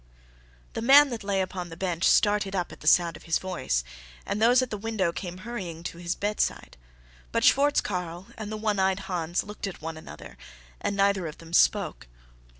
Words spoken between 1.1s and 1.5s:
that lay